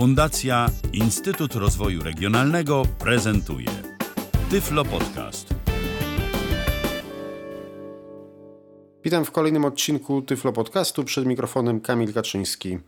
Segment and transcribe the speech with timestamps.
[0.00, 3.66] Fundacja Instytut Rozwoju Regionalnego prezentuje
[4.50, 5.54] Tyflo Podcast.
[9.04, 11.04] Witam w kolejnym odcinku Tyflo Podcastu.
[11.04, 12.78] Przed mikrofonem Kamil Kaczyński.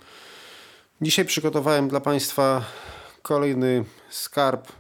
[1.01, 2.65] Dzisiaj przygotowałem dla Państwa
[3.23, 4.73] kolejny skarb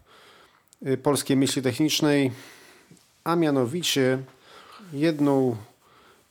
[0.86, 2.32] y, polskiej myśli technicznej,
[3.24, 4.18] a mianowicie
[4.92, 5.56] jedną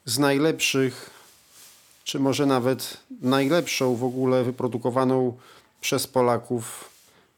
[0.06, 1.10] z najlepszych,
[2.04, 5.38] czy może nawet najlepszą w ogóle wyprodukowaną
[5.82, 6.90] przez Polaków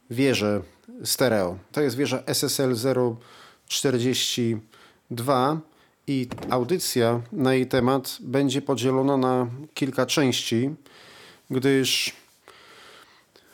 [0.10, 0.62] wieżę
[1.04, 1.58] stereo.
[1.72, 2.76] To jest wieża SSL
[3.68, 5.60] 042
[6.08, 10.76] i audycja na jej temat będzie podzielona na kilka części,
[11.50, 12.16] gdyż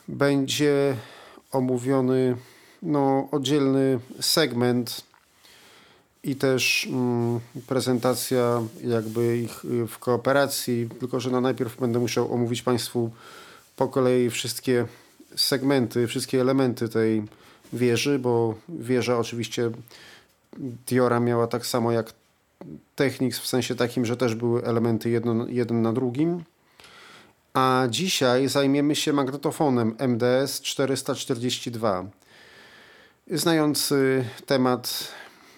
[0.08, 0.96] będzie
[1.52, 2.36] omówiony
[2.82, 5.04] no, oddzielny segment
[6.24, 12.34] i też mm, prezentacja jakby ich y, w kooperacji, tylko że no najpierw będę musiał
[12.34, 13.10] omówić Państwu
[13.80, 14.86] po kolei wszystkie
[15.36, 17.22] segmenty, wszystkie elementy tej
[17.72, 19.70] wieży, bo wieża oczywiście
[20.86, 22.12] Diora miała tak samo jak
[22.96, 26.44] Technics w sensie takim, że też były elementy jedno, jeden na drugim.
[27.54, 32.04] A dzisiaj zajmiemy się magnetofonem MDS 442.
[33.30, 35.08] Znający temat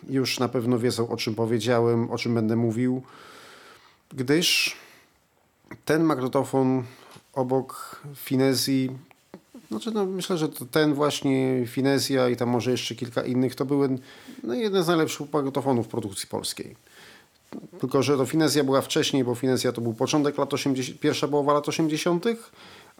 [0.08, 3.02] już na pewno wiedzą o czym powiedziałem, o czym będę mówił,
[4.14, 4.76] gdyż
[5.84, 6.84] ten magnetofon
[7.34, 8.90] obok Finezji,
[9.68, 13.98] znaczy no myślę, że ten właśnie Finezja i tam może jeszcze kilka innych, to były
[14.42, 16.76] no, jeden z najlepszych magnetofonów produkcji polskiej.
[17.80, 21.52] Tylko, że to Finezja była wcześniej, bo Finezja to był początek lat 80., pierwsza połowa
[21.52, 22.24] lat 80.,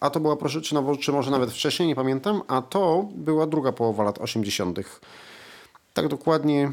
[0.00, 3.72] a to była, proszę, czy, czy może nawet wcześniej, nie pamiętam, a to była druga
[3.72, 4.78] połowa lat 80.
[5.94, 6.72] Tak dokładnie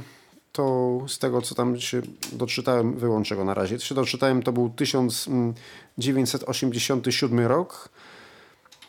[0.60, 3.78] to z tego, co tam się doczytałem, wyłączę go na razie.
[3.78, 7.90] Co się doczytałem, to był 1987 rok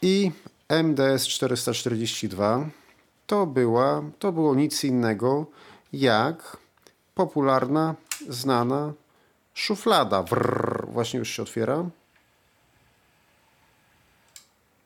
[0.03, 0.33] i
[0.69, 2.69] MDS 442
[3.27, 5.47] to była, to było nic innego
[5.93, 6.57] jak
[7.15, 7.95] popularna,
[8.29, 8.93] znana
[9.55, 10.23] szuflada.
[10.23, 11.77] Wrr, właśnie już się otwiera.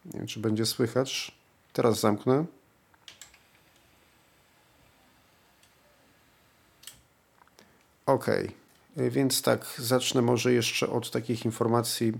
[0.05, 1.33] Nie wiem, czy będzie słychać.
[1.73, 2.45] Teraz zamknę.
[8.07, 8.27] Ok,
[8.97, 12.13] więc tak, zacznę może jeszcze od takich informacji,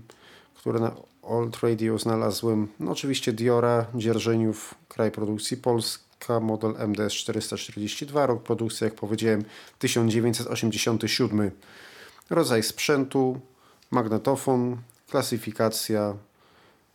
[0.55, 2.67] które na Old Radio znalazłem.
[2.79, 9.43] No oczywiście Diora, Dzierżeniów, kraj produkcji Polska, model MDS 442, rok produkcji, jak powiedziałem,
[9.79, 11.51] 1987.
[12.29, 13.39] Rodzaj sprzętu,
[13.91, 14.77] magnetofon,
[15.09, 16.15] klasyfikacja,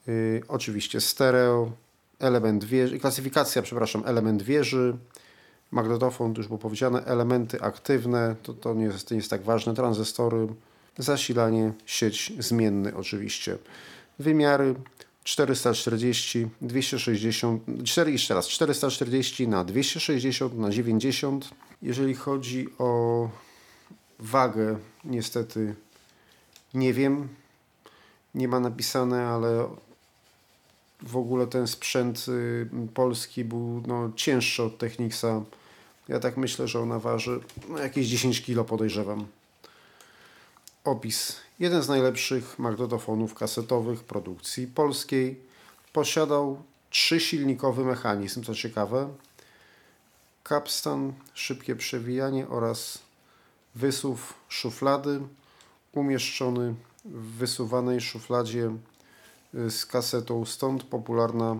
[0.06, 1.72] yy, oczywiście stereo,
[2.18, 4.96] element wieży, klasyfikacja, przepraszam, element wieży,
[5.70, 9.74] magnetofon, to już było powiedziane, elementy aktywne, to, to nie, jest, nie jest tak ważne,
[9.74, 10.46] tranzystory,
[10.98, 13.58] zasilanie, sieć zmienny oczywiście.
[14.18, 14.74] Wymiary
[15.24, 21.50] 440, 260, 4 jeszcze raz, 440 na 260 na 90.
[21.82, 23.28] Jeżeli chodzi o
[24.18, 25.74] wagę, niestety
[26.74, 27.28] nie wiem,
[28.34, 29.68] nie ma napisane, ale
[31.02, 35.42] w ogóle ten sprzęt y, polski był no, cięższy od Technicsa
[36.10, 39.26] ja tak myślę, że ona waży no, jakieś 10 kg podejrzewam.
[40.84, 41.36] Opis.
[41.58, 45.40] Jeden z najlepszych magnetofonów kasetowych produkcji polskiej.
[45.92, 49.08] Posiadał trzysilnikowy mechanizm, co ciekawe.
[50.42, 52.98] Kapstan, szybkie przewijanie oraz
[53.74, 55.20] wysuw szuflady
[55.92, 58.76] umieszczony w wysuwanej szufladzie
[59.54, 61.56] y, z kasetą, stąd popularna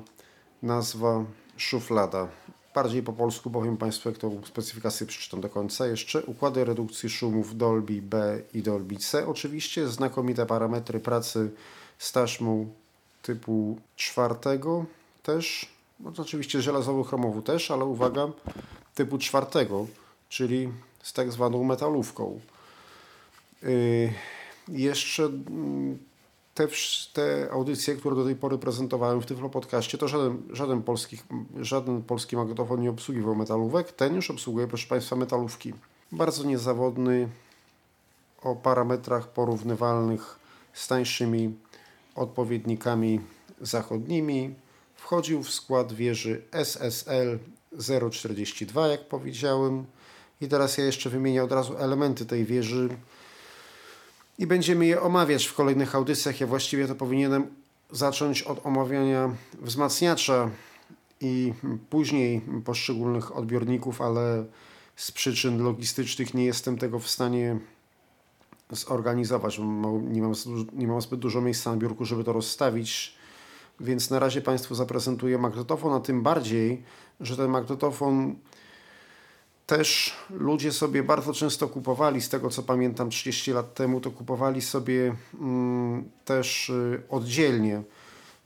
[0.62, 1.24] nazwa
[1.56, 2.28] szuflada.
[2.74, 5.86] Bardziej po polsku powiem Państwu, jak tą specyfikację przeczytam do końca.
[5.86, 9.26] Jeszcze układy redukcji szumów Dolby B i Dolby C.
[9.26, 11.50] Oczywiście znakomite parametry pracy
[11.98, 12.68] z taśmą
[13.22, 14.84] typu czwartego
[15.22, 15.68] też.
[16.00, 18.28] No to oczywiście żelazowo chromowu też, ale uwaga,
[18.94, 19.86] typu czwartego,
[20.28, 20.68] czyli
[21.02, 22.40] z tak zwaną metalówką.
[23.62, 24.12] Yy,
[24.68, 25.30] jeszcze yy,
[26.60, 26.68] te,
[27.12, 31.18] te audycje, które do tej pory prezentowałem w Tyflo Podcaście, to żaden, żaden, polski,
[31.60, 33.92] żaden polski magnetofon nie obsługiwał metalówek.
[33.92, 35.74] Ten już obsługuje, proszę Państwa, metalówki.
[36.12, 37.28] Bardzo niezawodny,
[38.42, 40.38] o parametrach porównywalnych
[40.72, 41.54] z tańszymi
[42.14, 43.20] odpowiednikami
[43.60, 44.54] zachodnimi.
[44.94, 47.38] Wchodził w skład wieży SSL
[48.10, 49.84] 042, jak powiedziałem.
[50.40, 52.88] I teraz ja jeszcze wymienię od razu elementy tej wieży
[54.40, 56.40] i będziemy je omawiać w kolejnych audycjach.
[56.40, 57.46] Ja właściwie to powinienem
[57.90, 60.50] zacząć od omawiania wzmacniacza
[61.20, 61.52] i
[61.90, 64.44] później poszczególnych odbiorników, ale
[64.96, 67.58] z przyczyn logistycznych nie jestem tego w stanie
[68.70, 69.58] zorganizować.
[69.58, 70.34] Nie mam,
[70.72, 73.14] nie mam zbyt dużo miejsca na biurku, żeby to rozstawić.
[73.80, 76.82] Więc na razie Państwu zaprezentuję magnetofon, a tym bardziej,
[77.20, 78.36] że ten magnetofon
[79.70, 84.62] też ludzie sobie bardzo często kupowali, z tego co pamiętam 30 lat temu, to kupowali
[84.62, 87.82] sobie mm, też y, oddzielnie.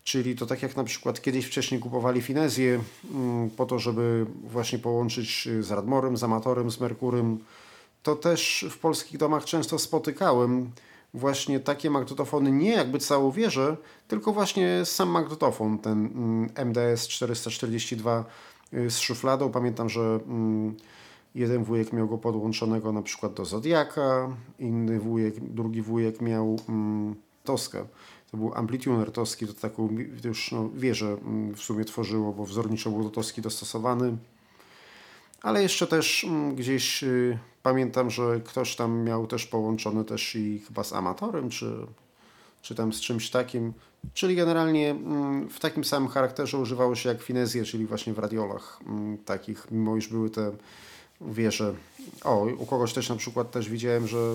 [0.05, 2.81] Czyli to tak jak na przykład kiedyś wcześniej kupowali finezję
[3.15, 7.38] mm, po to, żeby właśnie połączyć y, z Radmorem, z Amatorem, z Merkurym.
[8.03, 10.71] To też w polskich domach często spotykałem
[11.15, 13.76] właśnie takie magnetofony, nie jakby całą wieżę,
[14.09, 16.09] tylko właśnie sam magnetofon, ten
[16.65, 18.25] MDS 442
[18.73, 19.50] z szufladą.
[19.50, 20.76] Pamiętam, że mm,
[21.34, 27.14] jeden wujek miał go podłączonego na przykład do Zodiaka, inny wujek, drugi wujek miał mm,
[27.44, 27.84] Toskę.
[28.31, 29.88] To był amplituner Toski, to taką
[30.25, 34.16] już no, wieżę mm, w sumie tworzyło, bo wzorniczo był do Toski dostosowany.
[35.42, 40.84] Ale jeszcze też gdzieś y, pamiętam, że ktoś tam miał też połączony też i chyba
[40.84, 41.87] z amatorem, czy,
[42.62, 43.72] czy tam z czymś takim.
[44.14, 48.80] Czyli generalnie mm, w takim samym charakterze używało się jak finezje, czyli właśnie w radiolach
[48.87, 50.52] mm, takich, mimo iż były te
[51.29, 51.75] wieże.
[52.25, 54.35] O, u kogoś też na przykład też widziałem, że,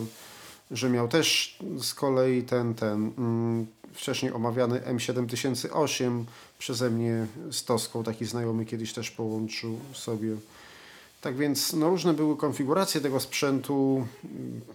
[0.71, 6.23] że miał też z kolei ten, ten mm, wcześniej omawiany M7008
[6.59, 10.35] przeze mnie z Toską, taki znajomy kiedyś też połączył sobie.
[11.21, 14.07] Tak więc no, różne były konfiguracje tego sprzętu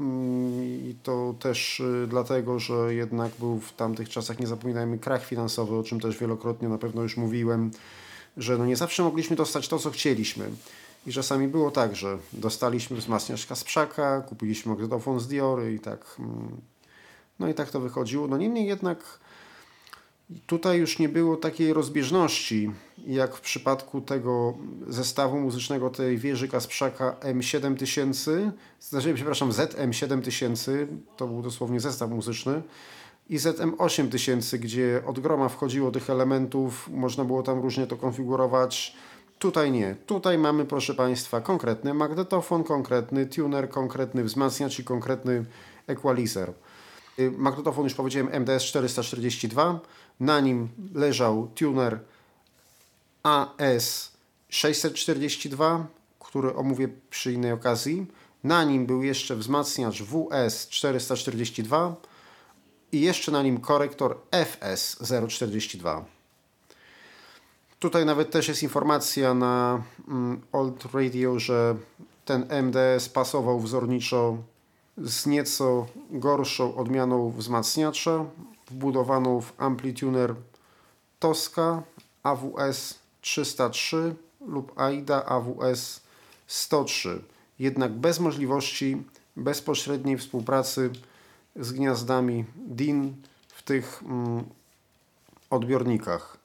[0.01, 5.27] mm, i to też y, dlatego, że jednak był w tamtych czasach, nie zapominajmy, krach
[5.27, 7.71] finansowy, o czym też wielokrotnie na pewno już mówiłem,
[8.37, 10.51] że no nie zawsze mogliśmy dostać to, co chcieliśmy.
[11.07, 16.17] I czasami było tak, że dostaliśmy wzmacniacz Kasprzaka, kupiliśmy magnetofon z Diory i tak.
[16.19, 16.61] Mm,
[17.39, 18.29] no i tak to wychodziło.
[18.29, 19.19] No niemniej jednak
[20.47, 22.71] Tutaj już nie było takiej rozbieżności,
[23.07, 24.55] jak w przypadku tego
[24.89, 30.87] zestawu muzycznego tej wieży Kasprzaka M7000, znaczy, przepraszam, ZM7000,
[31.17, 32.63] to był dosłownie zestaw muzyczny,
[33.31, 38.97] i ZM8000, gdzie od groma wchodziło tych elementów, można było tam różnie to konfigurować.
[39.45, 39.97] Tutaj nie.
[40.07, 45.45] Tutaj mamy, proszę Państwa, konkretny magnetofon, konkretny tuner, konkretny wzmacniacz i konkretny
[45.87, 46.53] equalizer.
[47.19, 49.81] Y, magnetofon już powiedziałem MDS 442.
[50.21, 52.01] Na nim leżał tuner
[53.23, 54.13] AS
[54.49, 55.87] 642,
[56.21, 58.07] który omówię przy innej okazji.
[58.45, 61.97] Na nim był jeszcze wzmacniacz WS 442
[62.93, 64.99] i jeszcze na nim korektor FS
[65.29, 66.14] 042.
[67.79, 71.77] Tutaj nawet też jest informacja na mm, Old Radio, że
[72.25, 74.37] ten MDS pasował wzorniczo
[74.99, 78.25] z nieco gorszą odmianą wzmacniacza,
[78.71, 80.35] wbudowaną w Amplituner
[81.19, 81.83] Tosca
[82.23, 84.15] AWS 303
[84.47, 86.01] lub AIDA AWS
[86.47, 87.23] 103,
[87.59, 89.03] jednak bez możliwości
[89.37, 90.91] bezpośredniej współpracy
[91.57, 93.17] z gniazdami DIN
[93.49, 94.45] w tych mm,
[95.51, 96.44] odbiornikach.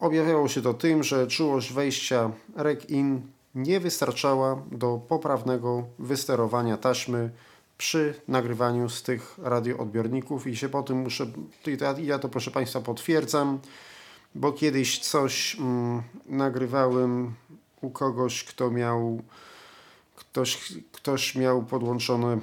[0.00, 3.20] Objawiało się to tym, że czułość wejścia REC-IN
[3.54, 7.30] nie wystarczała do poprawnego wysterowania taśmy
[7.78, 11.26] przy nagrywaniu z tych radioodbiorników i się po tym muszę,
[11.98, 13.58] ja to proszę Państwa potwierdzam,
[14.34, 17.34] bo kiedyś coś mm, nagrywałem
[17.80, 19.22] u kogoś, kto miał
[20.16, 22.40] ktoś, ktoś miał podłączony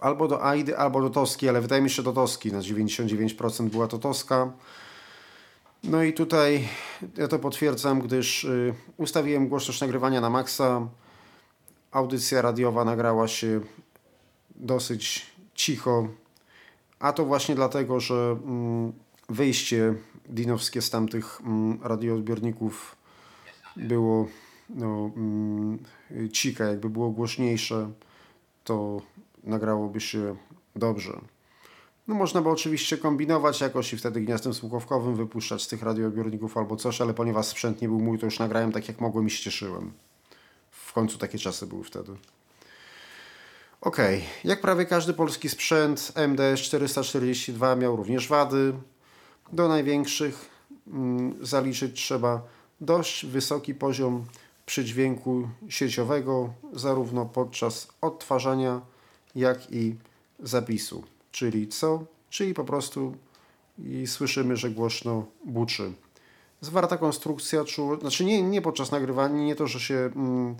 [0.00, 3.86] albo do AIDY, albo do Toski, ale wydaje mi się, do Toski, na 99% była
[3.86, 4.52] to Toska.
[5.84, 6.68] No i tutaj
[7.16, 10.88] ja to potwierdzam, gdyż y, ustawiłem głośność nagrywania na maksa.
[11.90, 13.60] Audycja radiowa nagrała się
[14.56, 16.08] dosyć cicho,
[16.98, 18.92] a to właśnie dlatego, że mm,
[19.28, 19.94] wyjście
[20.28, 22.96] dinowskie z tamtych mm, radioodbiorników
[23.76, 24.28] było
[24.68, 25.78] no, mm,
[26.58, 27.90] jakby było głośniejsze,
[28.64, 29.02] to
[29.44, 30.36] nagrałoby się
[30.76, 31.20] dobrze.
[32.10, 36.76] No można by oczywiście kombinować jakoś i wtedy gniazdem słuchawkowym wypuszczać z tych radioodbiorników albo
[36.76, 39.42] coś, ale ponieważ sprzęt nie był mój, to już nagrałem tak jak mogłem i się
[39.42, 39.92] cieszyłem.
[40.70, 42.12] W końcu takie czasy były wtedy.
[43.80, 43.96] Ok,
[44.44, 48.72] jak prawie każdy polski sprzęt, MDS 442 miał również wady.
[49.52, 50.50] Do największych
[50.86, 52.42] mm, zaliczyć trzeba
[52.80, 54.24] dość wysoki poziom
[54.66, 58.80] przydźwięku sieciowego, zarówno podczas odtwarzania,
[59.34, 59.94] jak i
[60.40, 61.04] zapisu.
[61.32, 62.04] Czyli co?
[62.30, 63.14] Czyli po prostu
[63.78, 65.92] i słyszymy, że głośno buczy.
[66.60, 68.00] Zwarta konstrukcja, czu...
[68.00, 70.56] znaczy nie, nie podczas nagrywania, nie to, że się mm,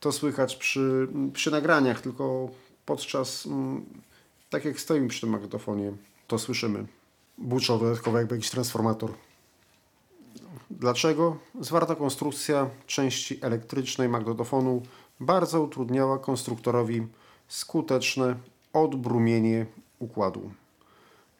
[0.00, 2.48] to słychać przy, przy nagraniach, tylko
[2.86, 3.84] podczas, mm,
[4.50, 5.92] tak jak stoimy przy tym magnetofonie,
[6.26, 6.86] to słyszymy.
[7.38, 9.12] Buczą dodatkowo jakby jakiś transformator.
[10.70, 11.36] Dlaczego?
[11.60, 14.82] Zwarta konstrukcja części elektrycznej magnetofonu
[15.20, 17.06] bardzo utrudniała konstruktorowi
[17.48, 18.36] skuteczne
[18.72, 19.66] odbrumienie
[20.04, 20.50] układu.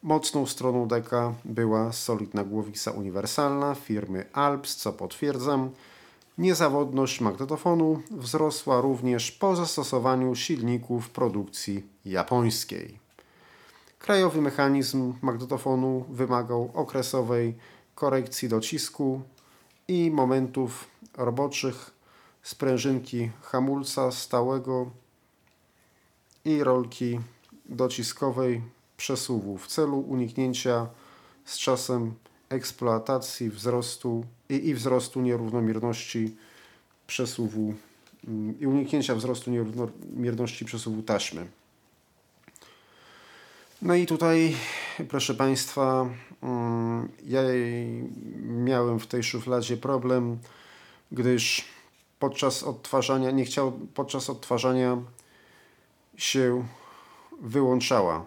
[0.03, 5.71] Mocną stroną deka była solidna głowica uniwersalna firmy Alps, co potwierdzam.
[6.39, 12.99] Niezawodność magnetofonu wzrosła również po zastosowaniu silników produkcji japońskiej.
[13.99, 17.55] Krajowy mechanizm magnetofonu wymagał okresowej
[17.95, 19.21] korekcji docisku
[19.89, 21.91] i momentów roboczych
[22.43, 24.91] sprężynki hamulca stałego
[26.45, 27.21] i rolki
[27.67, 28.63] dociskowej
[28.97, 30.87] przesuwu w celu uniknięcia
[31.45, 32.15] z czasem
[32.49, 36.37] eksploatacji wzrostu i, i wzrostu nierównomierności
[37.07, 37.75] przesuwu
[38.29, 41.47] mm, i uniknięcia wzrostu nierównomierności przesuwu taśmy.
[43.83, 44.57] No i tutaj,
[45.09, 46.09] proszę Państwa,
[46.43, 47.41] mm, ja
[48.43, 50.39] miałem w tej szufladzie problem,
[51.13, 51.65] gdyż
[52.19, 55.03] podczas odtwarzania, nie chciał, podczas odtwarzania
[56.17, 56.67] się
[57.41, 58.27] wyłączała.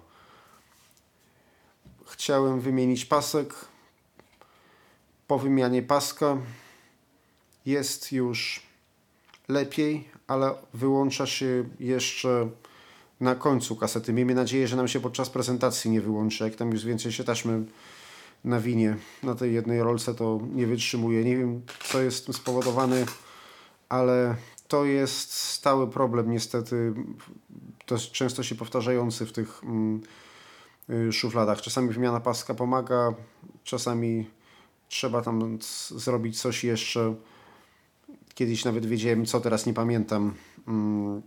[2.06, 3.56] Chciałem wymienić pasek.
[5.28, 6.38] Po wymianie paska
[7.66, 8.62] jest już
[9.48, 12.50] lepiej, ale wyłącza się jeszcze
[13.20, 14.14] na końcu kasety.
[14.14, 16.44] Miejmy nadzieję, że nam się podczas prezentacji nie wyłączy.
[16.44, 17.66] Jak tam już więcej się taśmy
[18.44, 21.24] nawinie na tej jednej rolce, to nie wytrzymuje.
[21.24, 23.06] Nie wiem, co jest tym spowodowane,
[23.90, 24.36] ale
[24.68, 26.94] to jest stały problem niestety,
[27.96, 30.02] jest często się powtarzający w tych mm,
[30.90, 31.62] y, szufladach.
[31.62, 33.14] Czasami wymiana paska pomaga,
[33.64, 34.30] czasami
[34.88, 35.58] trzeba tam
[35.96, 37.16] zrobić coś jeszcze.
[38.34, 40.34] Kiedyś nawet wiedziałem co, teraz nie pamiętam.
[40.68, 41.22] Mm,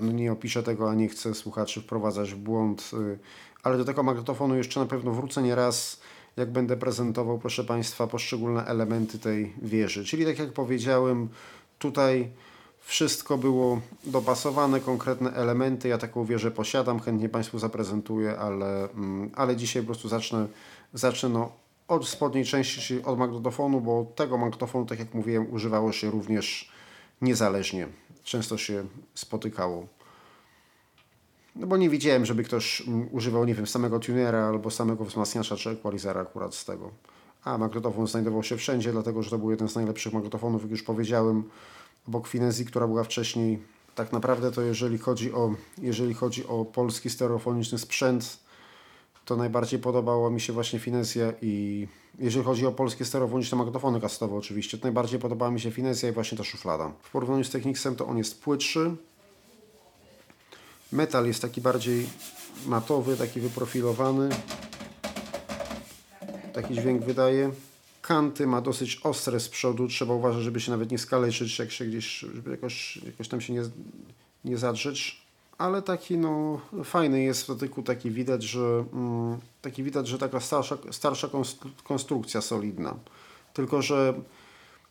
[0.00, 3.18] no nie opiszę tego, a nie chcę słuchaczy wprowadzać w błąd, y,
[3.62, 6.00] ale do tego magnetofonu jeszcze na pewno wrócę nie raz,
[6.36, 10.04] jak będę prezentował, proszę Państwa, poszczególne elementy tej wieży.
[10.04, 11.28] Czyli tak jak powiedziałem,
[11.78, 12.30] tutaj
[12.84, 15.88] wszystko było dopasowane, konkretne elementy.
[15.88, 20.46] Ja taką wieżę posiadam, chętnie Państwu zaprezentuję, ale, mm, ale dzisiaj po prostu zacznę,
[20.94, 21.52] zacznę no,
[21.88, 26.72] od spodniej części, czyli od magnetofonu, bo tego magnetofonu, tak jak mówiłem, używało się również
[27.20, 27.88] niezależnie.
[28.24, 28.84] Często się
[29.14, 29.86] spotykało.
[31.56, 35.56] No bo nie widziałem, żeby ktoś mm, używał, nie wiem, samego tunera albo samego wzmacniacza
[35.56, 36.90] czy equalizera akurat z tego.
[37.44, 40.82] A magnetofon znajdował się wszędzie, dlatego że to był jeden z najlepszych magnetofonów, jak już
[40.82, 41.44] powiedziałem,
[42.08, 43.58] obok Finezji, która była wcześniej.
[43.94, 48.38] Tak naprawdę to jeżeli chodzi o, jeżeli chodzi o polski stereofoniczny sprzęt,
[49.24, 51.86] to najbardziej podobało mi się właśnie Finezja i
[52.18, 56.12] jeżeli chodzi o polskie stereofoniczne magnetofony kasetowe oczywiście, to najbardziej podobała mi się Finezja i
[56.12, 56.92] właśnie ta szuflada.
[57.02, 58.96] W porównaniu z Technicsem to on jest płytszy.
[60.92, 62.08] Metal jest taki bardziej
[62.66, 64.28] matowy, taki wyprofilowany.
[66.52, 67.50] Taki dźwięk wydaje.
[68.02, 69.88] Kanty ma dosyć ostre z przodu.
[69.88, 73.52] Trzeba uważać, żeby się nawet nie skaleczyć, jak się gdzieś, żeby jakoś, jakoś tam się
[73.52, 73.62] nie,
[74.44, 75.22] nie zadrzeć.
[75.58, 80.40] Ale taki no, fajny jest w dotyku, taki widać, że mm, taki widać, że taka
[80.40, 81.28] starsza, starsza
[81.84, 82.94] konstrukcja solidna.
[83.54, 84.14] Tylko, że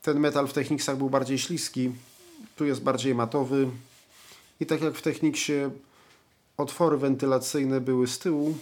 [0.01, 1.91] ten metal w Technicsach był bardziej śliski,
[2.55, 3.69] tu jest bardziej matowy
[4.59, 5.69] i tak jak w Technicsie
[6.57, 8.57] otwory wentylacyjne były z tyłu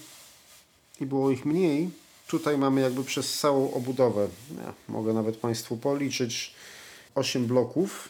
[1.01, 1.89] i było ich mniej,
[2.29, 6.53] Tutaj mamy jakby przez całą obudowę, ja mogę nawet Państwu policzyć,
[7.15, 8.09] 8 bloków.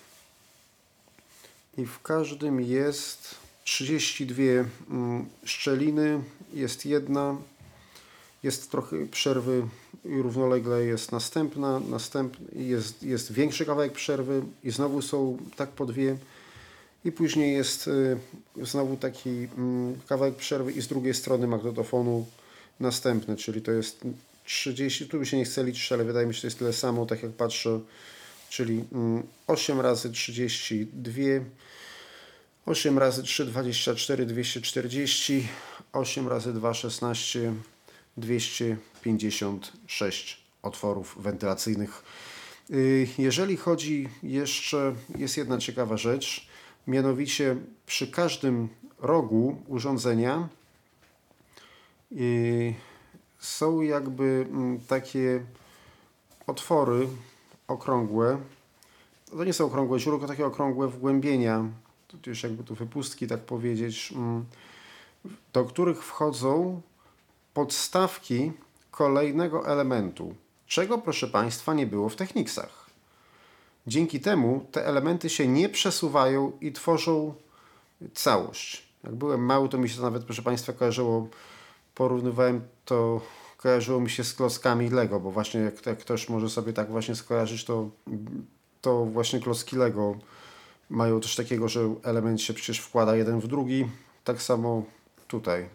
[1.77, 4.43] I w każdym jest 32
[4.89, 6.21] mm, szczeliny,
[6.53, 7.37] jest jedna,
[8.43, 9.67] jest trochę przerwy
[10.05, 15.85] i równolegle jest następna, następny, jest, jest większy kawałek przerwy i znowu są tak po
[15.85, 16.17] dwie.
[17.05, 18.17] I później jest y,
[18.61, 22.25] znowu taki mm, kawałek przerwy i z drugiej strony magnetofonu
[22.79, 24.01] następne, czyli to jest
[24.45, 26.73] 30, tu by się nie chce liczyć, ale wydaje mi się, że to jest tyle
[26.73, 27.79] samo, tak jak patrzę,
[28.49, 28.83] czyli
[29.47, 31.11] 8 mm, razy 32,
[32.65, 35.47] 8 razy 3, 24, 240,
[35.93, 37.53] 8 razy 2, 16,
[38.17, 42.03] 256 otworów wentylacyjnych.
[42.71, 46.47] Y, jeżeli chodzi jeszcze, jest jedna ciekawa rzecz,
[46.87, 47.55] mianowicie
[47.85, 48.69] przy każdym
[48.99, 50.49] rogu urządzenia
[53.39, 55.43] są jakby mm, takie
[56.47, 57.07] otwory
[57.67, 58.37] okrągłe.
[59.31, 61.65] To nie są okrągłe źródła, takie okrągłe wgłębienia,
[62.07, 64.45] to już jakby tu wypustki, tak powiedzieć, mm,
[65.53, 66.81] do których wchodzą
[67.53, 68.51] podstawki
[68.91, 70.35] kolejnego elementu,
[70.67, 72.89] czego proszę Państwa nie było w Technicsach.
[73.87, 77.33] Dzięki temu te elementy się nie przesuwają i tworzą
[78.13, 78.89] całość.
[79.03, 81.27] Jak byłem mały, to mi się to nawet, proszę Państwa, kojarzyło
[81.95, 83.21] porównywałem to,
[83.57, 87.15] kojarzyło mi się z klockami Lego, bo właśnie jak, jak ktoś może sobie tak właśnie
[87.15, 87.89] skojarzyć, to,
[88.81, 90.15] to właśnie klocki Lego
[90.89, 93.85] mają coś takiego, że element się przecież wkłada jeden w drugi.
[94.23, 94.83] Tak samo
[95.27, 95.69] tutaj.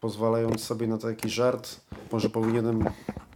[0.00, 1.80] pozwalając sobie na taki żart,
[2.12, 2.84] może powinienem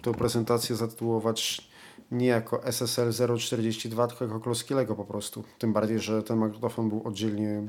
[0.02, 1.68] tę prezentację zatytułować
[2.10, 5.44] nie jako SSL 042, tylko jako Kloskilego po prostu.
[5.58, 7.68] Tym bardziej, że ten magnetofon był oddzielnie,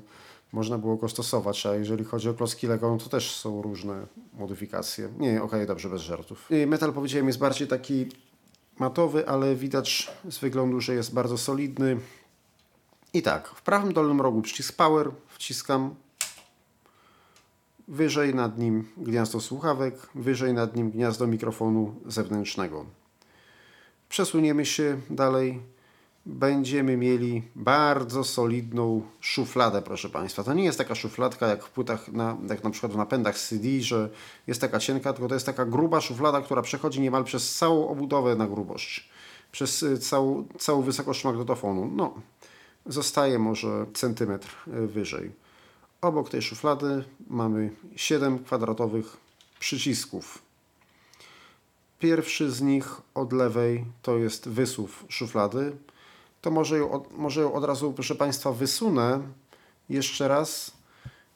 [0.52, 5.10] można było go stosować, a jeżeli chodzi o Kloskilego, no to też są różne modyfikacje.
[5.20, 6.50] Nie, okej, okay, dobrze, bez żartów.
[6.68, 8.06] Metal, powiedziałem, jest bardziej taki
[8.80, 11.98] matowy, ale widać z wyglądu, że jest bardzo solidny.
[13.14, 15.96] I tak, w prawym dolnym rogu przycisk Power, wciskam
[17.88, 22.86] wyżej nad nim gniazdo słuchawek, wyżej nad nim gniazdo mikrofonu zewnętrznego.
[24.10, 25.60] Przesuniemy się dalej.
[26.28, 30.44] Będziemy mieli bardzo solidną szufladę, proszę Państwa.
[30.44, 33.68] To nie jest taka szufladka jak w płytach, na, jak na przykład w napędach CD,
[33.80, 34.10] że
[34.48, 38.36] jest taka cienka, tylko to jest taka gruba szuflada, która przechodzi niemal przez całą obudowę
[38.36, 39.10] na grubość.
[39.52, 41.92] Przez y, całą, całą wysokość magnetofonu.
[41.96, 42.14] No,
[42.86, 45.32] zostaje może centymetr y, wyżej.
[46.02, 49.18] Obok tej szuflady mamy 7 kwadratowych
[49.60, 50.42] przycisków.
[52.00, 55.78] Pierwszy z nich od lewej to jest wysuw szuflady.
[56.42, 59.22] To może ją, od, może ją od razu, proszę Państwa, wysunę
[59.90, 60.72] jeszcze raz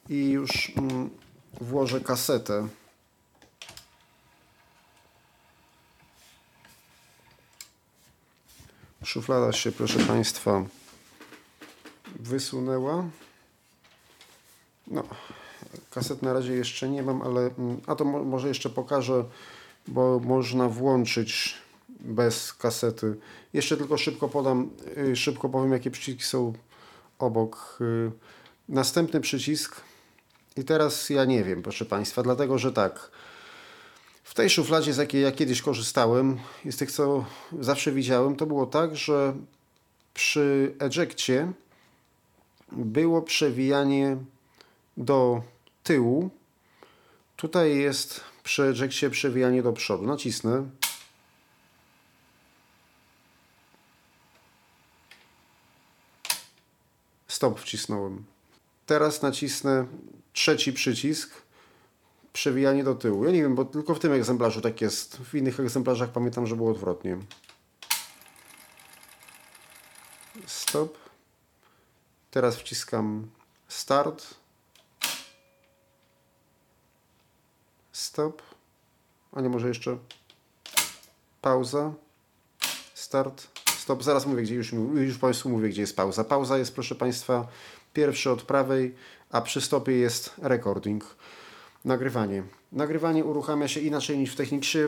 [0.10, 1.10] i już mm,
[1.62, 2.68] włożę kasetę.
[9.04, 10.64] Szuflada się, proszę Państwa,
[12.16, 13.06] wysunęła.
[14.88, 15.04] No,
[15.90, 19.26] kaset na razie jeszcze nie mam, ale mm, a to mo może jeszcze pokażę,
[19.88, 21.58] bo można włączyć
[22.02, 23.18] bez kasety.
[23.54, 26.54] Jeszcze tylko szybko podam, y, szybko powiem, jakie przyciski są
[27.20, 27.78] obok.
[27.82, 28.12] Y,
[28.70, 29.82] następny przycisk
[30.58, 33.12] i teraz ja nie wiem, proszę Państwa, dlatego że tak.
[34.24, 36.40] W tej szufladzie, z jakiej ja kiedyś korzystałem,
[36.72, 37.26] z tych, co
[37.60, 39.34] zawsze widziałem, to było tak, że
[40.14, 41.52] przy ejectie
[42.72, 44.18] było przewijanie
[44.98, 45.42] do
[45.84, 46.30] tyłu.
[47.36, 50.06] Tutaj jest przy ejectie przewijanie do przodu.
[50.06, 50.70] Nacisnę.
[57.42, 58.26] Stop wcisnąłem.
[58.86, 59.86] Teraz nacisnę
[60.34, 61.42] trzeci przycisk.
[62.34, 63.26] Przewijanie do tyłu.
[63.26, 65.18] Ja nie wiem, bo tylko w tym egzemplarzu tak jest.
[65.18, 67.18] W innych egzemplarzach pamiętam, że było odwrotnie.
[70.46, 70.98] Stop.
[72.32, 73.28] Teraz wciskam
[73.68, 74.36] start.
[77.92, 78.42] Stop.
[79.32, 79.98] A nie może jeszcze
[81.42, 81.94] pauza.
[82.94, 83.51] Start.
[83.82, 84.04] Stop.
[84.04, 86.24] Zaraz mówię, gdzie już, już Państwu mówię, gdzie jest pauza.
[86.24, 87.48] Pauza jest, proszę Państwa,
[87.94, 88.96] pierwszy od prawej,
[89.32, 91.16] a przy stopie jest recording.
[91.86, 92.44] Nagrywanie.
[92.72, 94.80] Nagrywanie uruchamia się inaczej niż w Techniksie.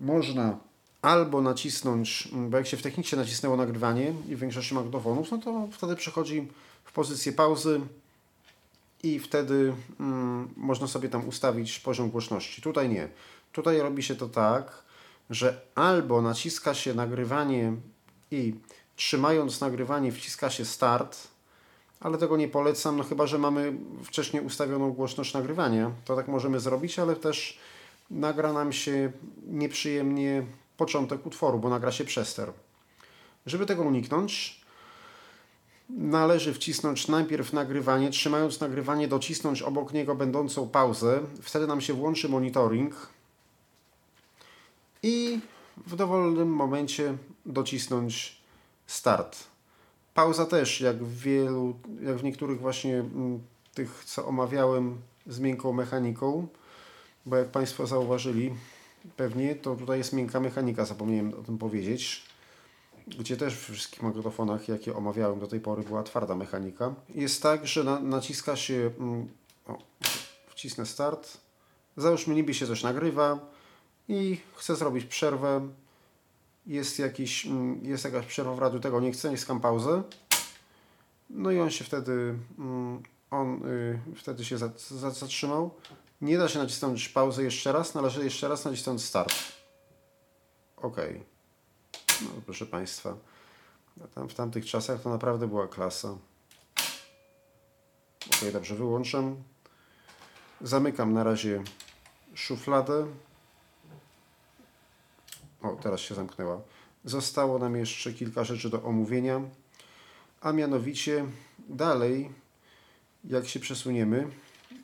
[0.00, 0.58] Można
[1.02, 5.68] albo nacisnąć, bo jak się w Techniksie nacisnęło nagrywanie i w większości magnetofonów, no to
[5.72, 6.48] wtedy przechodzi
[6.84, 7.80] w pozycję pauzy,
[9.04, 12.62] i wtedy mm, można sobie tam ustawić poziom głośności.
[12.62, 13.08] Tutaj nie.
[13.52, 14.83] Tutaj robi się to tak,
[15.30, 17.72] że albo naciska się nagrywanie
[18.30, 18.54] i
[18.96, 21.28] trzymając nagrywanie wciska się start,
[22.00, 23.72] ale tego nie polecam, no chyba, że mamy
[24.04, 25.90] wcześniej ustawioną głośność nagrywania.
[26.04, 27.58] To tak możemy zrobić, ale też
[28.10, 29.12] nagra nam się
[29.46, 32.52] nieprzyjemnie początek utworu, bo nagra się przester.
[33.46, 34.60] Żeby tego uniknąć,
[35.88, 41.20] należy wcisnąć najpierw nagrywanie, trzymając nagrywanie docisnąć obok niego będącą pauzę.
[41.42, 43.13] Wtedy nam się włączy monitoring
[45.04, 45.40] i
[45.86, 48.40] w dowolnym momencie docisnąć
[48.86, 49.44] start.
[50.14, 53.40] Pauza też, jak w wielu, jak w niektórych właśnie mm,
[53.74, 56.46] tych, co omawiałem z miękką mechaniką,
[57.26, 58.54] bo jak Państwo zauważyli,
[59.16, 62.34] pewnie to tutaj jest miękka mechanika, zapomniałem o tym powiedzieć
[63.06, 66.94] gdzie też w wszystkich magnetofonach, jakie omawiałem do tej pory, była twarda mechanika.
[67.14, 69.28] Jest tak, że na, naciska się, mm,
[69.66, 69.78] o,
[70.48, 71.36] wcisnę start,
[71.96, 73.38] załóżmy niby się coś nagrywa
[74.08, 75.68] i chcę zrobić przerwę,
[76.66, 80.02] jest, jakiś, mm, jest jakaś przerwa w radiu, tego nie chcę, naciskam pauzę,
[81.30, 84.58] no i on się wtedy, mm, on y, wtedy się
[85.12, 85.70] zatrzymał.
[86.20, 89.34] Nie da się nacisnąć pauzę jeszcze raz, należy jeszcze raz nacisnąć start.
[90.76, 90.96] OK.
[92.22, 93.16] No, proszę Państwa,
[94.14, 96.08] tam, w tamtych czasach to naprawdę była klasa.
[98.26, 99.36] Ok, dobrze, wyłączam.
[100.60, 101.62] Zamykam na razie
[102.34, 103.06] szufladę.
[105.64, 106.60] O, teraz się zamknęła.
[107.04, 109.40] Zostało nam jeszcze kilka rzeczy do omówienia,
[110.40, 111.26] a mianowicie
[111.68, 112.30] dalej,
[113.24, 114.28] jak się przesuniemy,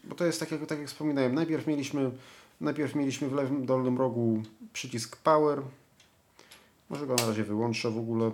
[0.05, 2.11] bo to jest tak jak, tak jak wspominałem, najpierw mieliśmy,
[2.61, 5.63] najpierw mieliśmy w lewym dolnym rogu przycisk Power,
[6.91, 8.31] może go na razie wyłączę w ogóle.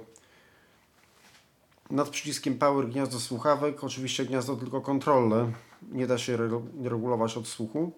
[1.90, 5.52] Nad przyciskiem Power gniazdo słuchawek, oczywiście gniazdo tylko kontrolne,
[5.92, 6.36] nie da się
[6.82, 7.92] regulować odsłuchu.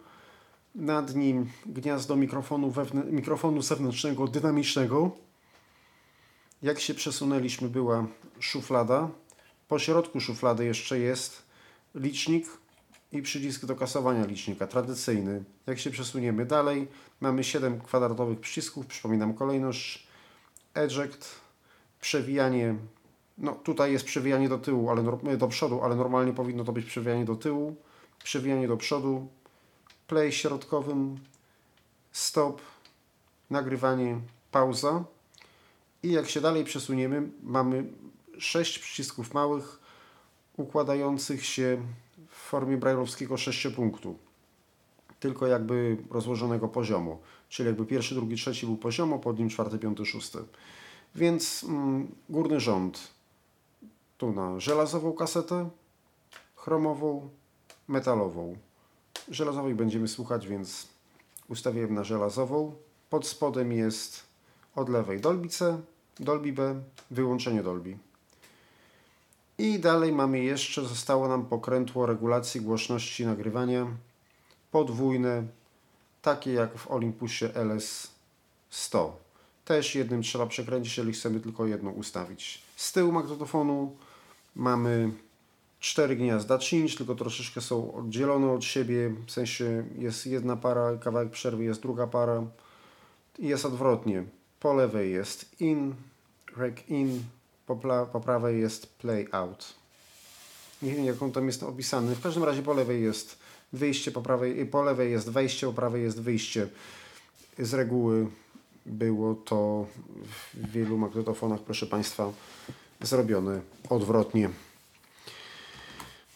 [0.74, 5.10] Nad nim gniazdo mikrofonu, wewnę- mikrofonu zewnętrznego, dynamicznego.
[6.62, 8.06] Jak się przesunęliśmy, była
[8.40, 9.10] szuflada.
[9.68, 11.42] Po środku szuflady jeszcze jest
[11.94, 12.46] licznik
[13.12, 15.44] i przycisk do kasowania licznika, tradycyjny.
[15.66, 16.88] Jak się przesuniemy dalej,
[17.20, 20.06] mamy 7 kwadratowych przycisków, przypominam kolejność.
[20.74, 21.34] Eject,
[22.00, 22.74] przewijanie,
[23.38, 25.02] no tutaj jest przewijanie do tyłu, ale
[25.38, 27.76] do przodu, ale normalnie powinno to być przewijanie do tyłu,
[28.24, 29.28] przewijanie do przodu,
[30.08, 31.18] play środkowym,
[32.12, 32.62] stop,
[33.50, 35.04] nagrywanie, pauza.
[36.02, 37.84] I jak się dalej przesuniemy, mamy
[38.38, 39.80] 6 przycisków małych,
[40.56, 41.82] układających się
[42.28, 44.18] w formie brajlowskiego sześciopunktu.
[45.20, 47.18] Tylko jakby rozłożonego poziomu.
[47.48, 50.38] Czyli jakby pierwszy, drugi, trzeci był poziomo, pod nim czwarty, piąty, szósty.
[51.14, 53.08] Więc mm, górny rząd
[54.18, 55.70] tu na żelazową kasetę,
[56.56, 57.30] chromową,
[57.88, 58.56] metalową.
[59.30, 60.86] Żelazowej będziemy słuchać, więc
[61.48, 62.74] ustawiłem na żelazową.
[63.10, 64.24] Pod spodem jest
[64.74, 65.80] od lewej Dolby C,
[66.20, 67.98] Dolby B, wyłączenie Dolby.
[69.58, 73.86] I dalej mamy jeszcze, zostało nam pokrętło regulacji głośności nagrywania
[74.70, 75.42] podwójne,
[76.22, 78.10] takie jak w Olympusie LS
[78.70, 79.16] 100.
[79.64, 82.62] Też jednym trzeba przekręcić, jeżeli chcemy tylko jedno ustawić.
[82.76, 83.96] Z tyłu magnetofonu
[84.54, 85.12] mamy
[85.80, 91.30] cztery gniazda cinch, tylko troszeczkę są oddzielone od siebie, w sensie jest jedna para, kawałek
[91.30, 92.42] przerwy jest druga para
[93.38, 94.24] i jest odwrotnie.
[94.60, 95.94] Po lewej jest in,
[96.56, 97.22] rec in,
[97.66, 97.76] po,
[98.12, 99.74] po prawej jest play out.
[100.82, 102.14] Nie wiem jak on tam jest opisany.
[102.14, 103.38] W każdym razie po lewej jest
[103.72, 106.68] wyjście, po prawej, po lewej jest wejście, po prawej jest wyjście.
[107.58, 108.26] Z reguły
[108.86, 109.86] było to
[110.54, 112.32] w wielu magnetofonach, proszę Państwa,
[113.00, 114.50] zrobione odwrotnie.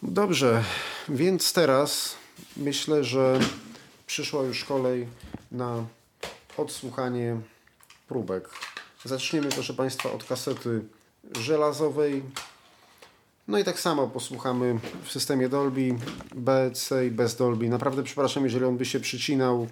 [0.02, 0.64] Dobrze,
[1.08, 2.16] więc teraz
[2.56, 3.40] myślę, że
[4.06, 5.06] przyszła już kolej
[5.52, 5.84] na
[6.56, 7.36] odsłuchanie
[8.08, 8.48] próbek.
[9.04, 10.84] Zaczniemy, proszę Państwa, od kasety
[11.40, 12.22] żelazowej.
[13.48, 15.94] No i tak samo posłuchamy w systemie Dolby,
[16.34, 17.68] B, C i bez Dolby.
[17.68, 19.66] Naprawdę przepraszam, jeżeli on by się przycinał,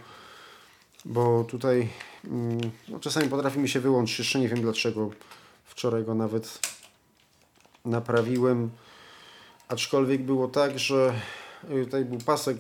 [1.04, 1.88] bo tutaj
[2.24, 4.18] mm, no, czasami potrafi mi się wyłączyć.
[4.18, 5.10] Jeszcze nie wiem dlaczego.
[5.64, 6.58] Wczoraj go nawet
[7.84, 8.70] naprawiłem.
[9.70, 11.14] Aczkolwiek było tak, że
[11.64, 12.56] y, tutaj był pasek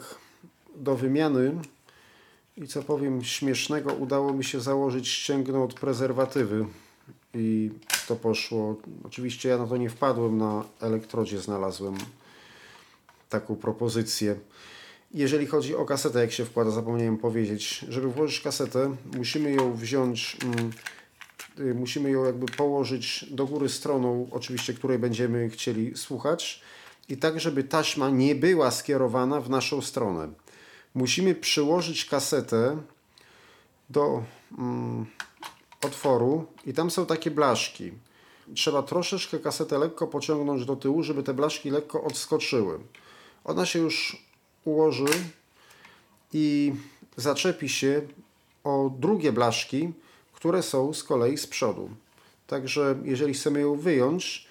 [0.76, 1.52] do wymiany
[2.56, 6.66] i co powiem śmiesznego, udało mi się założyć ścięgno od prezerwatywy
[7.34, 7.70] i
[8.08, 8.76] to poszło.
[9.04, 11.94] Oczywiście ja na to nie wpadłem, na elektrodzie znalazłem
[13.28, 14.36] taką propozycję.
[15.14, 20.36] Jeżeli chodzi o kasetę, jak się wkłada, zapomniałem powiedzieć, żeby włożyć kasetę, musimy ją wziąć,
[20.44, 20.70] mm,
[21.58, 26.62] y, musimy ją jakby położyć do góry stroną, oczywiście, której będziemy chcieli słuchać
[27.10, 30.28] i tak, żeby taśma nie była skierowana w naszą stronę.
[30.94, 32.76] Musimy przyłożyć kasetę
[33.90, 34.22] do
[34.58, 35.06] mm,
[35.82, 37.92] otworu i tam są takie blaszki.
[38.54, 42.78] Trzeba troszeczkę kasetę lekko pociągnąć do tyłu, żeby te blaszki lekko odskoczyły.
[43.44, 44.26] Ona się już
[44.64, 45.06] ułoży
[46.32, 46.72] i
[47.16, 48.02] zaczepi się
[48.64, 49.92] o drugie blaszki,
[50.32, 51.90] które są z kolei z przodu.
[52.46, 54.46] Także jeżeli chcemy ją wyjąć,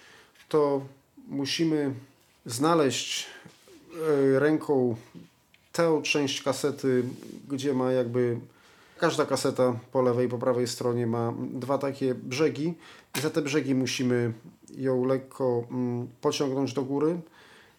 [0.48, 0.80] to
[1.28, 1.94] musimy
[2.46, 3.26] znaleźć
[4.36, 4.96] e, ręką
[5.72, 7.04] tę część kasety,
[7.48, 8.40] gdzie ma jakby
[8.98, 12.74] każda kaseta po lewej i po prawej stronie ma dwa takie brzegi
[13.18, 14.32] i za te brzegi musimy
[14.76, 17.20] ją lekko mm, pociągnąć do góry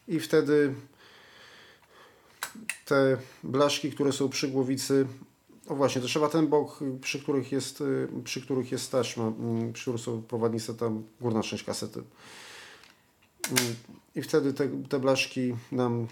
[0.08, 0.74] i wtedy
[2.86, 5.08] te blaszki, które są przy głowicy,
[5.68, 9.74] o właśnie, to trzeba ten bok, przy których jest, y, przy których jest taśma, mm,
[9.74, 12.04] przy których są prowadnice, tam górna część kasety.
[14.16, 16.08] I wtedy te, te blaszki nam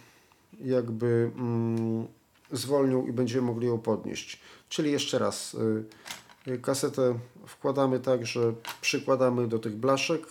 [0.62, 2.08] jakby mm,
[2.52, 4.40] zwolnią i będziemy mogli ją podnieść.
[4.70, 10.22] Czyli jeszcze raz, y, y, kasetę wkładamy tak, że przykładamy do tych blaszek,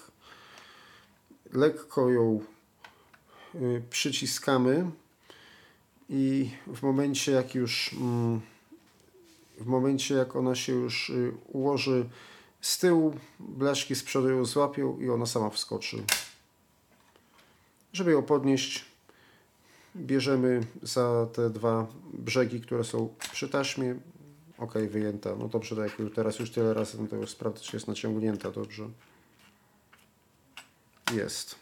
[1.53, 2.41] lekko ją
[3.55, 4.91] y, przyciskamy
[6.09, 8.41] i w momencie jak już mm,
[9.61, 12.09] w momencie jak ona się już y, ułoży
[12.61, 16.03] z tyłu, blaszki z przodu ją złapią i ona sama wskoczy.
[17.93, 18.85] Żeby ją podnieść,
[19.97, 23.95] bierzemy za te dwa brzegi, które są przy taśmie.
[24.59, 25.37] Ok, wyjęta.
[25.39, 28.51] No dobrze, tak jak teraz już tyle razy, no to już sprawdzę, czy jest naciągnięta
[28.51, 28.89] dobrze.
[31.13, 31.57] Jest.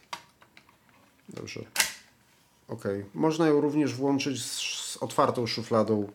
[1.29, 1.61] Dobrze.
[2.69, 2.85] Ok.
[3.15, 6.12] Można ją również włączyć z, z otwartą szufladą.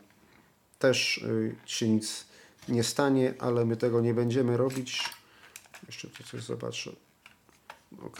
[0.79, 2.25] Też y, się nic
[2.69, 5.09] nie stanie, ale my tego nie będziemy robić.
[5.87, 6.91] Jeszcze tu coś zobaczę.
[8.05, 8.19] Ok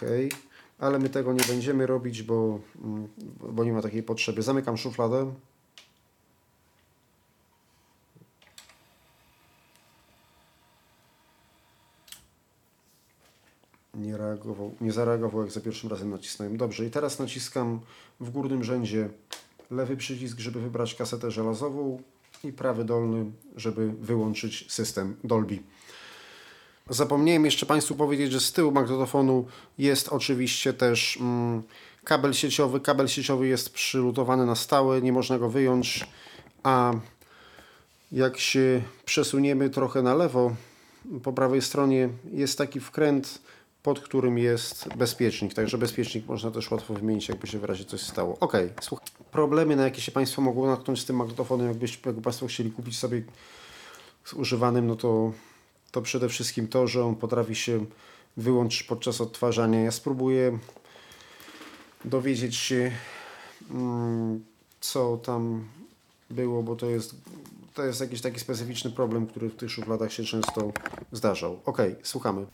[0.82, 3.08] ale my tego nie będziemy robić, bo, mm,
[3.54, 4.41] bo nie ma takiej potrzeby.
[4.41, 5.34] Zamykam szufladę.
[13.94, 16.58] Nie, reagował, nie zareagował jak za pierwszym razem nacisnąłem.
[16.58, 17.80] Dobrze, i teraz naciskam
[18.20, 19.10] w górnym rzędzie
[19.72, 22.02] lewy przycisk, żeby wybrać kasetę żelazową
[22.44, 25.60] i prawy dolny, żeby wyłączyć system Dolby.
[26.91, 29.45] Zapomniałem jeszcze Państwu powiedzieć, że z tyłu magnetofonu
[29.77, 31.63] jest oczywiście też mm,
[32.04, 32.80] kabel sieciowy.
[32.80, 36.08] Kabel sieciowy jest przylutowany na stałe, nie można go wyjąć,
[36.63, 36.93] a
[38.12, 40.56] jak się przesuniemy trochę na lewo,
[41.23, 43.41] po prawej stronie jest taki wkręt,
[43.84, 45.54] pod którym jest bezpiecznik.
[45.54, 48.38] Także bezpiecznik można też łatwo wymienić, jakby się w razie coś stało.
[48.39, 49.08] Ok, słuchaj.
[49.32, 52.99] Problemy, na jakie się Państwo mogą natknąć z tym magnetofonem, jakbyście, jakby Państwo chcieli kupić
[52.99, 53.23] sobie
[54.25, 55.32] z używanym, no to,
[55.91, 57.86] to przede wszystkim to, że on potrafi się
[58.38, 59.82] wyłączyć podczas odtwarzania.
[59.82, 60.60] Ja spróbuję
[62.06, 62.91] dowiedzieć się,
[63.71, 64.43] mm,
[64.82, 65.65] co tam
[66.30, 67.15] było, bo to jest,
[67.73, 70.71] to jest jakiś taki specyficzny problem, który w tych szufladach się często
[71.12, 71.60] zdarzał.
[71.65, 72.45] Ok, słuchamy.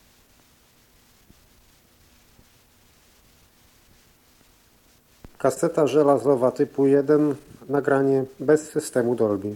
[5.38, 7.36] Kaseta żelazowa typu 1,
[7.70, 9.56] nagranie bez systemu Dolby.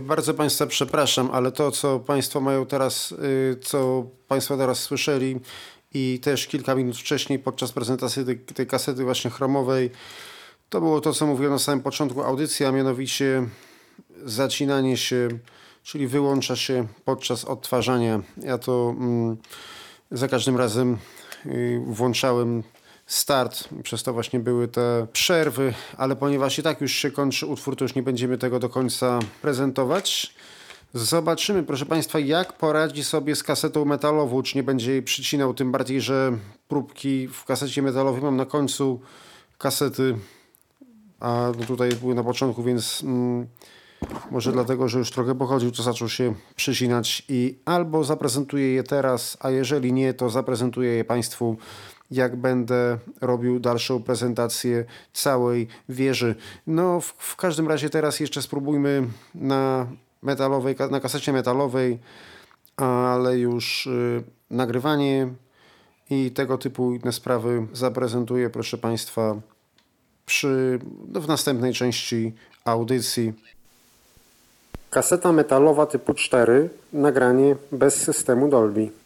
[0.00, 5.40] Bardzo Państwa przepraszam, ale to, co Państwo mają teraz, y, co Państwo teraz słyszeli
[5.94, 9.90] i też kilka minut wcześniej podczas prezentacji tej, tej kasety właśnie chromowej,
[10.68, 13.46] to było to, co mówiłem na samym początku audycji, a mianowicie
[14.24, 15.28] zacinanie się,
[15.82, 18.22] czyli wyłącza się podczas odtwarzania.
[18.36, 19.36] Ja to mm,
[20.10, 20.98] za każdym razem
[21.46, 22.62] y, włączałem
[23.12, 27.76] start, przez to właśnie były te przerwy, ale ponieważ i tak już się kończy utwór,
[27.76, 30.34] to już nie będziemy tego do końca prezentować.
[30.94, 35.72] Zobaczymy, proszę Państwa, jak poradzi sobie z kasetą metalową, czy nie będzie jej przycinał, tym
[35.72, 36.38] bardziej, że
[36.68, 39.00] próbki w kasecie metalowej mam na końcu
[39.58, 40.16] kasety,
[41.20, 43.46] a no tutaj były na początku, więc mm,
[44.30, 49.36] może dlatego, że już trochę pochodził, to zaczął się przycinać i albo zaprezentuję je teraz,
[49.40, 51.56] a jeżeli nie, to zaprezentuję je Państwu
[52.12, 56.34] jak będę robił dalszą prezentację całej wieży.
[56.66, 59.86] No, w, w każdym razie teraz jeszcze spróbujmy na
[60.22, 61.98] metalowej, na kasecie metalowej,
[62.76, 65.28] ale już y, nagrywanie
[66.10, 69.36] i tego typu inne sprawy zaprezentuję, proszę Państwa,
[70.26, 72.32] przy, no, w następnej części
[72.64, 73.32] audycji.
[74.90, 79.01] Kaseta metalowa typu 4, nagranie bez systemu Dolby.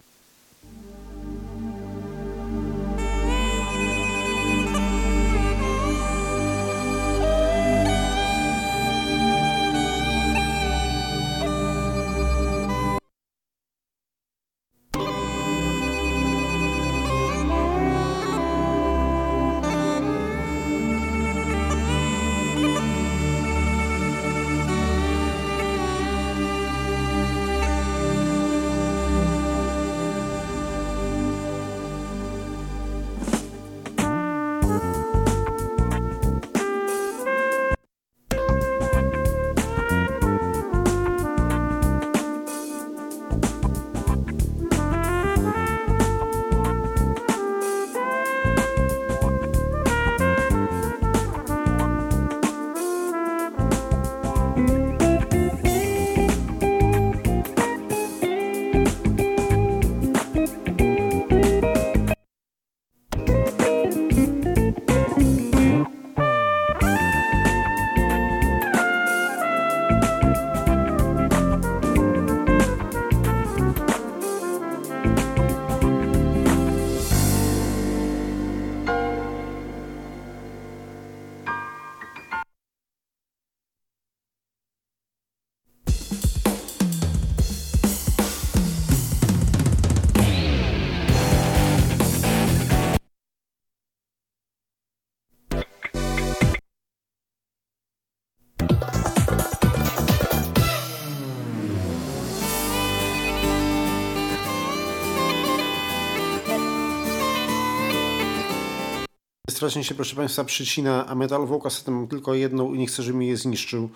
[109.57, 113.19] Strasznie się, proszę Państwa, przycina, a metalową kasetę mam tylko jedną i nie chcę, żeby
[113.19, 113.89] mi je zniszczył.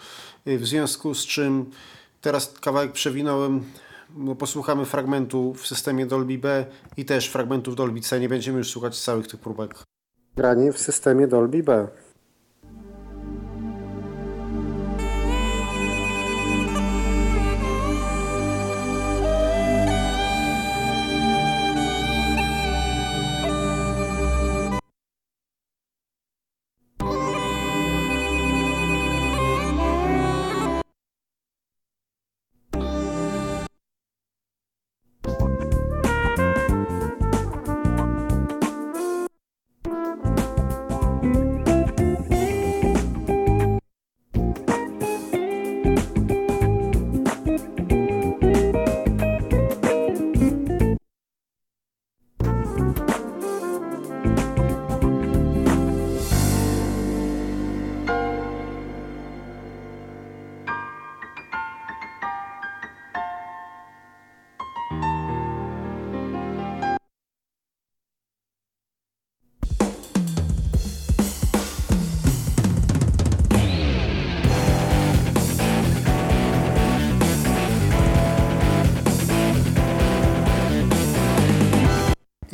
[0.47, 1.71] Y, W związku z czym
[2.21, 3.65] teraz kawałek przewinąłem,
[4.17, 8.21] no, posłuchamy fragmentu w systemie Dolby B i też fragmentu w Dolby C.
[8.21, 9.75] Nie będziemy już słuchać całych tych próbek.
[10.37, 11.89] Granie w systemie Dolby B.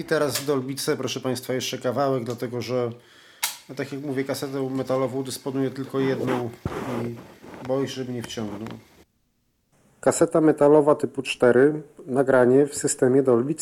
[0.07, 2.91] teraz w Dolbice, proszę Państwa, jeszcze kawałek, dlatego że,
[3.69, 6.51] no tak jak mówię, kasetę metalową dysponuję tylko jedną
[7.05, 7.15] i
[7.67, 8.69] boję się, żeby nie wciągnął.
[10.01, 13.55] Kaseta metalowa typu 4, nagranie w systemie Dolby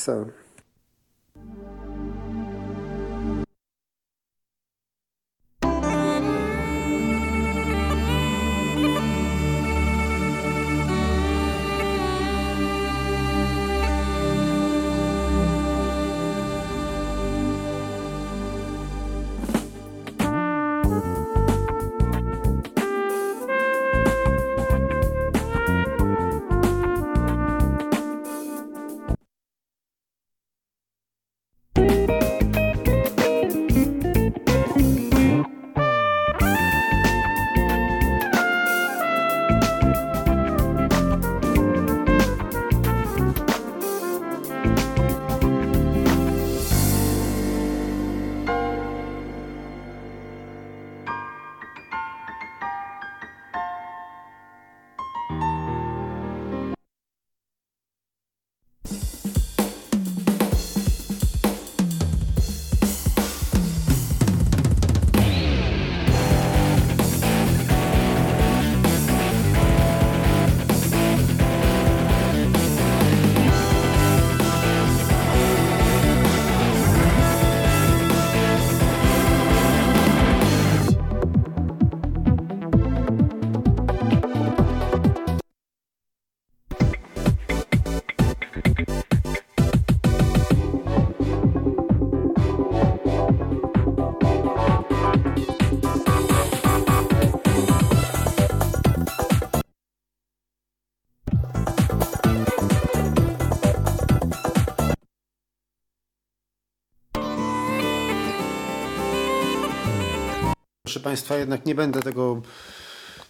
[111.04, 112.42] Państwa, jednak nie będę tego,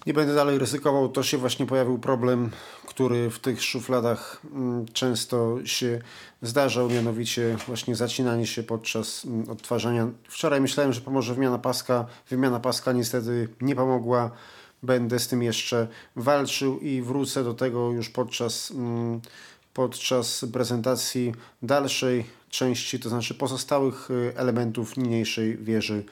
[0.07, 1.09] nie będę dalej ryzykował.
[1.09, 2.51] To się właśnie pojawił problem,
[2.87, 6.01] który w tych szufladach mm, często się
[6.43, 10.09] zdarzał, mianowicie właśnie zacinanie się podczas mm, odtwarzania.
[10.29, 12.07] Wczoraj myślałem, że pomoże wymiana paska.
[12.31, 14.31] Wymiana paska niestety nie pomogła.
[14.83, 19.21] Będę z tym jeszcze walczył i wrócę do tego już podczas, mm,
[19.75, 26.05] podczas prezentacji dalszej części, to znaczy pozostałych y, elementów niniejszej wieży.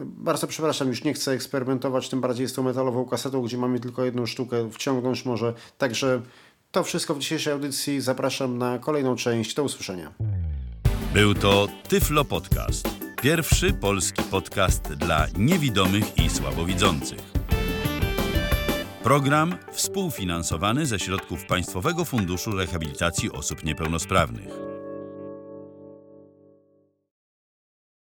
[0.00, 4.04] Bardzo przepraszam, już nie chcę eksperymentować, tym bardziej z tą metalową kasetą, gdzie mamy tylko
[4.04, 5.54] jedną sztukę, wciągnąć może.
[5.78, 6.22] Także
[6.72, 8.00] to wszystko w dzisiejszej audycji.
[8.00, 9.54] Zapraszam na kolejną część.
[9.54, 10.12] Do usłyszenia.
[11.14, 12.88] Był to Tyflo Podcast.
[13.22, 17.18] Pierwszy polski podcast dla niewidomych i słabowidzących.
[19.02, 24.65] Program współfinansowany ze środków Państwowego Funduszu Rehabilitacji Osób Niepełnosprawnych.